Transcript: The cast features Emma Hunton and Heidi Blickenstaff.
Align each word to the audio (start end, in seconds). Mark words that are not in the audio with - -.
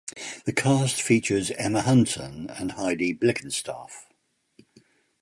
The 0.45 0.51
cast 0.51 0.99
features 0.99 1.51
Emma 1.51 1.83
Hunton 1.83 2.49
and 2.57 2.71
Heidi 2.71 3.13
Blickenstaff. 3.13 4.05